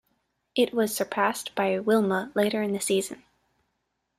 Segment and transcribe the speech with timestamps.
[0.55, 3.21] It was surpassed by Wilma later in the season.